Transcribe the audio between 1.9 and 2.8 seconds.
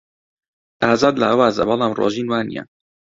ڕۆژین وانییە.